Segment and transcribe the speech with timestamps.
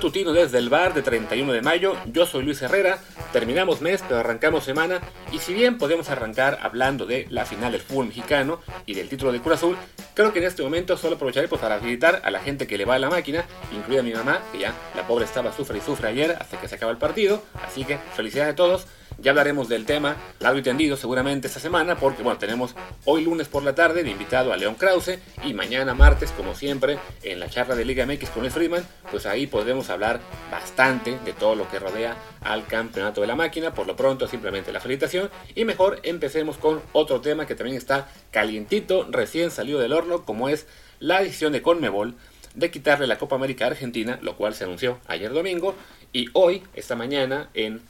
[0.00, 1.94] matutino desde el bar de 31 de mayo.
[2.06, 3.00] Yo soy Luis Herrera.
[3.34, 4.98] Terminamos mes, pero arrancamos semana.
[5.30, 9.30] Y si bien podemos arrancar hablando de la final del fútbol mexicano y del título
[9.30, 9.76] de Cruz Azul,
[10.20, 12.84] creo que en este momento solo aprovecharé pues, para felicitar a la gente que le
[12.84, 16.08] va a la máquina, incluida mi mamá, que ya la pobre estaba sufre y sufre
[16.08, 17.42] ayer hasta que se acaba el partido.
[17.66, 18.86] Así que felicidades a todos.
[19.18, 22.74] Ya hablaremos del tema largo y tendido seguramente esta semana porque bueno, tenemos
[23.04, 26.98] hoy lunes por la tarde de invitado a León Krause y mañana martes, como siempre,
[27.22, 31.32] en la charla de Liga MX con el Freeman, pues ahí podremos hablar bastante de
[31.34, 33.74] todo lo que rodea al campeonato de la máquina.
[33.74, 38.08] Por lo pronto, simplemente la felicitación y mejor empecemos con otro tema que también está
[38.30, 40.66] calientito, recién salido del horno, como es
[40.98, 42.14] la decisión de Conmebol
[42.54, 45.74] de quitarle la Copa América a Argentina, lo cual se anunció ayer domingo
[46.12, 47.82] y hoy, esta mañana, en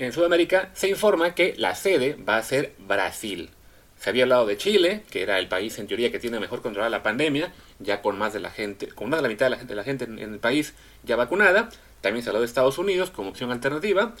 [0.00, 3.50] en Sudamérica se informa que la sede va a ser Brasil.
[3.98, 6.88] Se había hablado de Chile, que era el país en teoría que tiene mejor controlada
[6.88, 9.58] la pandemia, ya con más de la gente, con más de la mitad de la
[9.58, 11.68] gente, la gente en, el país ya vacunada.
[12.00, 14.14] También se habló de Estados Unidos como opción alternativa.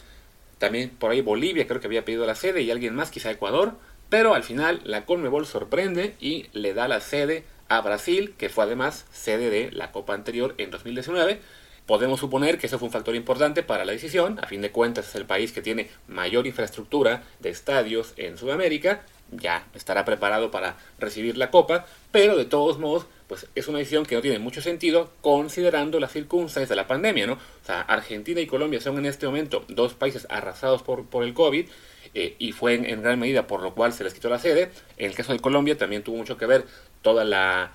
[0.58, 3.72] También por ahí Bolivia creo que había pedido la sede y alguien más, quizá Ecuador.
[4.10, 8.64] Pero al final la Conmebol sorprende y le da la sede a Brasil, que fue
[8.64, 11.40] además sede de la Copa anterior en 2019.
[11.86, 15.08] Podemos suponer que eso fue un factor importante para la decisión, a fin de cuentas
[15.08, 20.76] es el país que tiene mayor infraestructura de estadios en Sudamérica, ya estará preparado para
[20.98, 24.60] recibir la copa, pero de todos modos, pues es una decisión que no tiene mucho
[24.60, 27.34] sentido considerando las circunstancias de la pandemia, ¿no?
[27.34, 31.32] O sea, Argentina y Colombia son en este momento dos países arrasados por, por el
[31.32, 31.64] COVID,
[32.12, 34.72] eh, y fue en, gran medida por lo cual se les quitó la sede.
[34.96, 36.64] En el caso de Colombia también tuvo mucho que ver
[37.02, 37.70] toda la,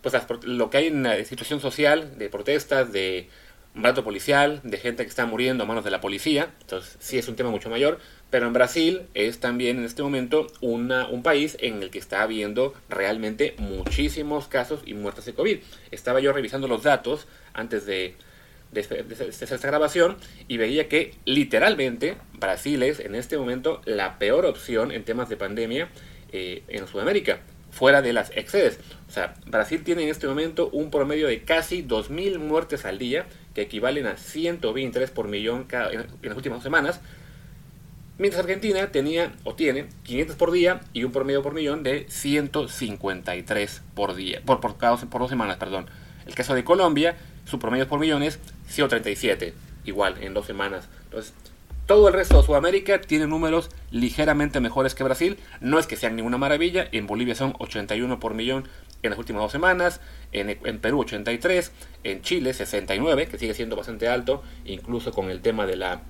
[0.00, 3.28] pues lo que hay en la situación social, de protestas, de
[3.74, 7.18] un rato policial, de gente que está muriendo a manos de la policía, entonces sí
[7.18, 7.98] es un tema mucho mayor,
[8.30, 12.22] pero en Brasil es también en este momento una, un país en el que está
[12.22, 15.58] habiendo realmente muchísimos casos y muertes de COVID.
[15.90, 18.14] Estaba yo revisando los datos antes de,
[18.72, 20.16] de, esta grabación
[20.48, 25.36] y veía que literalmente Brasil es en este momento la peor opción en temas de
[25.36, 25.88] pandemia
[26.32, 28.78] eh, en Sudamérica fuera de las excedes.
[29.08, 33.26] O sea, Brasil tiene en este momento un promedio de casi 2.000 muertes al día,
[33.54, 37.00] que equivalen a 123 por millón cada, en, las últimas semanas,
[38.20, 43.82] mientras Argentina tenía o tiene 500 por día y un promedio por millón de 153
[43.94, 45.86] por día, por, por, cada, por dos semanas, perdón.
[46.26, 47.16] El caso de Colombia,
[47.46, 48.38] su promedio por millón es
[48.68, 49.54] 137,
[49.86, 50.86] igual en dos semanas.
[51.04, 51.32] Entonces,
[51.86, 55.38] todo el resto de Sudamérica tiene números ligeramente mejores que Brasil.
[55.60, 56.86] No es que sean ninguna maravilla.
[56.92, 58.68] En Bolivia son 81 por millón
[59.02, 60.00] en las últimas dos semanas.
[60.30, 61.72] En, en, Perú 83.
[62.04, 66.02] En Chile 69, que sigue siendo bastante alto, incluso con el tema de la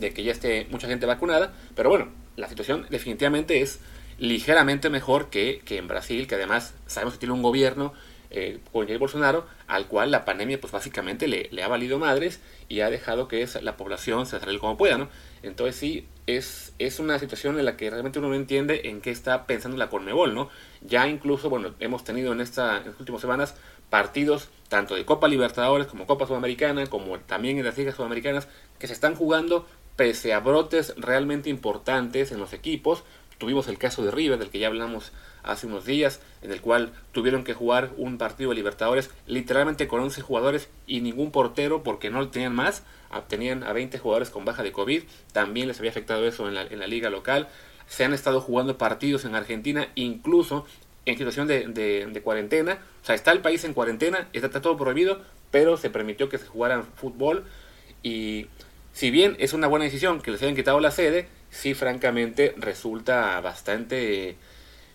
[0.00, 1.52] de que ya esté mucha gente vacunada.
[1.74, 3.80] Pero bueno, la situación definitivamente es
[4.18, 7.92] ligeramente mejor que, que en Brasil, que además sabemos que tiene un gobierno
[8.30, 12.40] eh, con Jair Bolsonaro, al cual la pandemia pues básicamente le, le, ha valido madres
[12.68, 15.08] y ha dejado que es, la población se salga como pueda, ¿no?
[15.42, 19.10] Entonces sí, es, es una situación en la que realmente uno no entiende en qué
[19.10, 20.48] está pensando la Conmebol, ¿no?
[20.82, 23.54] Ya incluso, bueno, hemos tenido en, esta, en últimas semanas
[23.90, 28.48] partidos tanto de Copa Libertadores como Copa Sudamericana, como también en las ligas sudamericanas,
[28.80, 33.02] que se están jugando pese a brotes realmente importantes en los equipos.
[33.38, 35.12] Tuvimos el caso de River, del que ya hablamos
[35.42, 40.00] hace unos días, en el cual tuvieron que jugar un partido de Libertadores literalmente con
[40.00, 42.82] 11 jugadores y ningún portero porque no tenían más.
[43.28, 45.04] Tenían a 20 jugadores con baja de COVID.
[45.32, 47.48] También les había afectado eso en la, en la liga local.
[47.86, 50.66] Se han estado jugando partidos en Argentina, incluso
[51.06, 52.78] en situación de, de, cuarentena.
[53.02, 56.36] O sea, está el país en cuarentena, está, está todo prohibido, pero se permitió que
[56.36, 57.44] se jugaran fútbol.
[58.02, 58.48] Y
[58.96, 63.38] si bien es una buena decisión que les hayan quitado la sede, sí francamente resulta
[63.42, 64.36] bastante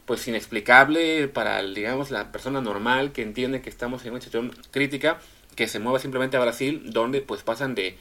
[0.07, 5.19] pues inexplicable para, digamos, la persona normal que entiende que estamos en una situación crítica,
[5.55, 7.95] que se mueva simplemente a Brasil, donde pues pasan de,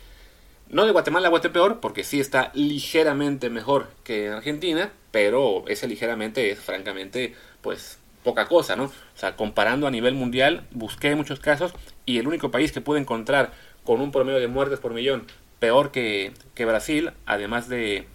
[0.70, 6.50] no de Guatemala a Guatepeor, porque sí está ligeramente mejor que Argentina, pero ese ligeramente
[6.50, 8.84] es francamente, pues, poca cosa, ¿no?
[8.84, 11.74] O sea, comparando a nivel mundial, busqué muchos casos
[12.06, 13.52] y el único país que pude encontrar
[13.84, 15.26] con un promedio de muertes por millón
[15.60, 18.06] peor que, que Brasil, además de,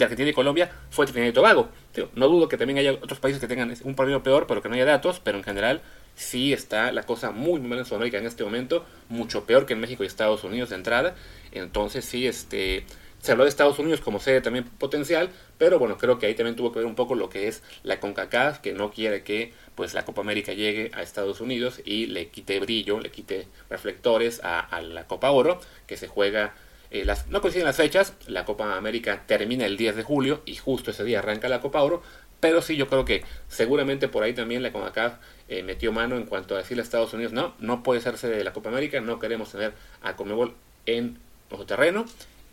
[0.00, 1.68] Argentina y Colombia, fue Trinidad y Tobago
[2.14, 4.74] no dudo que también haya otros países que tengan un promedio peor, pero que no
[4.74, 5.82] haya datos, pero en general
[6.14, 9.74] sí está la cosa muy, muy mal en Sudamérica en este momento, mucho peor que
[9.74, 11.14] en México y Estados Unidos de entrada.
[11.52, 12.84] Entonces sí, este,
[13.22, 16.56] se habló de Estados Unidos como sede también potencial, pero bueno, creo que ahí también
[16.56, 19.94] tuvo que ver un poco lo que es la CONCACAF, que no quiere que pues
[19.94, 24.82] la Copa América llegue a Estados Unidos y le quite brillo, le quite reflectores a,
[24.82, 26.54] la Copa Oro, que se juega
[26.90, 30.90] eh, no coinciden las fechas, la Copa América termina el 10 de julio y justo
[30.90, 32.02] ese día arranca la Copa Oro,
[32.40, 35.14] pero sí yo creo que seguramente por ahí también la CONCACAF
[35.48, 38.42] eh, metió mano en cuanto a decirle a Estados Unidos, no, no puede sede de
[38.42, 41.18] la Copa América, no queremos tener a Conmebol en
[41.50, 42.04] nuestro terreno,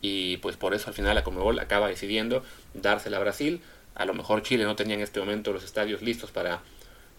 [0.02, 2.44] y pues por eso al final la Conmebol acaba decidiendo
[2.74, 3.62] dársela a Brasil,
[3.96, 6.62] a lo mejor Chile no tenía en este momento los estadios listos para,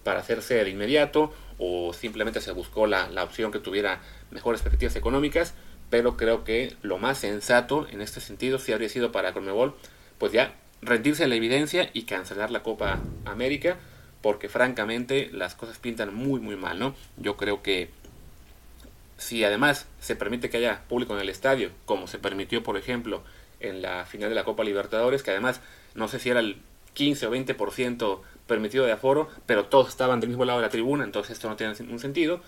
[0.04, 4.00] para hacerse de inmediato, o simplemente se buscó la, la opción que tuviera
[4.30, 5.54] mejores perspectivas económicas,
[5.90, 9.74] pero creo que lo más sensato en este sentido sí habría sido para Conmebol,
[10.18, 13.76] pues ya rendirse a la evidencia y cancelar la Copa América,
[14.22, 16.94] porque francamente las cosas pintan muy muy mal, ¿no?
[17.16, 17.90] Yo creo que
[19.30, 23.22] si además se permite que haya público en el estadio, como se permitió por ejemplo
[23.60, 25.60] en la final de la Copa Libertadores, que además
[25.94, 26.56] no sé si era el
[26.94, 31.04] 15 o 20% permitido de aforo, pero todos estaban del mismo lado de la tribuna,
[31.04, 32.40] entonces esto no tiene ningún sentido.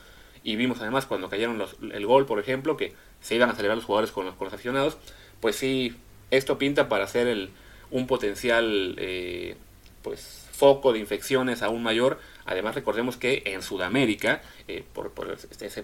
[0.43, 3.77] Y vimos además cuando cayeron los, el gol, por ejemplo, que se iban a celebrar
[3.77, 4.97] los jugadores con los, con los aficionados,
[5.39, 5.95] pues sí,
[6.33, 7.51] esto pinta para ser el,
[7.93, 9.55] un potencial eh,
[10.03, 12.19] pues foco de infecciones aún mayor.
[12.45, 15.83] Además recordemos que en Sudamérica, eh, por, por, este,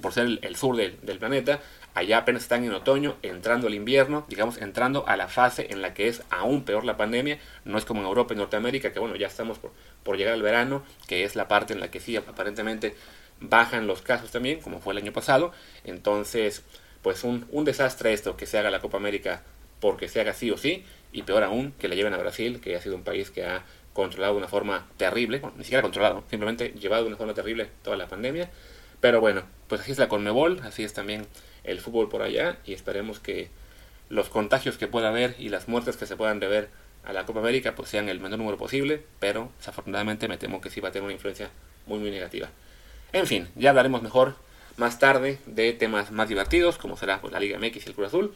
[0.00, 1.60] por, ser el, sur del, del, planeta,
[1.94, 5.94] allá apenas están en otoño, entrando el invierno, digamos, entrando a la fase en la
[5.94, 7.38] que es aún peor la pandemia.
[7.64, 9.72] No es como en Europa y Norteamérica, que bueno, ya estamos por,
[10.02, 12.94] por llegar al verano, que es la parte en la que sí, aparentemente
[13.40, 15.52] bajan los casos también, como fue el año pasado.
[15.84, 16.62] Entonces,
[17.02, 19.42] pues un, un desastre esto, que se haga la Copa América
[19.80, 22.74] porque se haga sí o sí, y peor aún, que la lleven a Brasil, que
[22.74, 23.64] ha sido un país que ha
[23.94, 27.70] controlado de una forma terrible, bueno, ni siquiera controlado, simplemente llevado de una forma terrible
[27.82, 28.50] toda la pandemia.
[29.00, 31.26] Pero bueno, pues así es la Conmebol, así es también
[31.62, 33.48] el fútbol por allá, y esperemos que
[34.10, 36.68] los contagios que pueda haber y las muertes que se puedan deber
[37.04, 40.70] a la Copa América pues sean el menor número posible, pero desafortunadamente me temo que
[40.70, 41.50] sí va a tener una influencia
[41.86, 42.48] muy muy negativa.
[43.12, 44.36] En fin, ya hablaremos mejor
[44.76, 48.08] más tarde de temas más divertidos, como será pues, la Liga MX y el Cruz
[48.08, 48.34] Azul.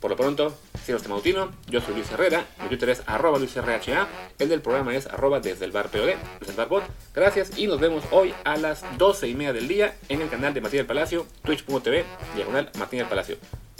[0.00, 0.56] Por lo pronto,
[0.88, 4.08] yo soy Luis Herrera, mi Twitter es arroba LuisRHA,
[4.38, 6.84] el del programa es arroba desde el bar POD, desde el bar bot.
[7.14, 10.54] Gracias y nos vemos hoy a las 12 y media del día en el canal
[10.54, 12.04] de Martín del Palacio, twitch.tv,
[12.34, 13.36] diagonal Martín del Palacio.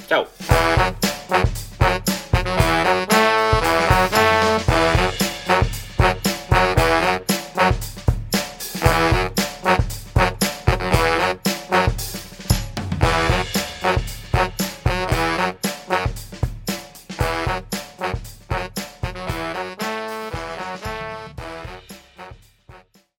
[0.06, 0.26] Chao.